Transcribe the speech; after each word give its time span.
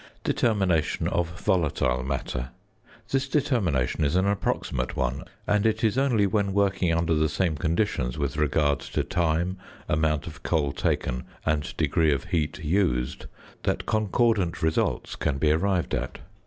~Determination 0.23 1.07
of 1.09 1.39
Volatile 1.39 2.01
Matter.~ 2.01 2.49
This 3.11 3.27
determination 3.27 4.03
is 4.03 4.15
an 4.15 4.25
approximate 4.25 4.95
one, 4.97 5.25
and 5.45 5.63
it 5.63 5.83
is 5.83 5.95
only 5.95 6.25
when 6.25 6.53
working 6.53 6.91
under 6.91 7.13
the 7.13 7.29
same 7.29 7.55
conditions 7.55 8.17
with 8.17 8.35
regard 8.35 8.79
to 8.79 9.03
time, 9.03 9.57
amount 9.87 10.25
of 10.25 10.41
coal 10.41 10.71
taken, 10.71 11.25
and 11.45 11.77
degree 11.77 12.11
of 12.11 12.23
heat 12.23 12.57
used, 12.65 13.27
that 13.61 13.85
concordant 13.85 14.63
results 14.63 15.15
can 15.15 15.37
be 15.37 15.51
arrived 15.51 15.93
at. 15.93 16.17